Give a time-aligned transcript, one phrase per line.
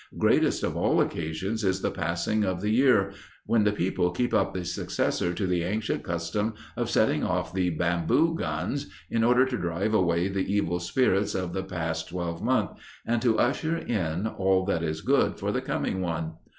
[0.17, 3.11] Greatest of all occasions is the passing of the year,
[3.45, 7.69] when the people keep up the successor to the ancient custom of setting off the
[7.69, 12.75] "bamboo guns" in order to drive away the evil spirits of the past twelvemonth
[13.05, 16.31] and to usher in all that is good for the coming one.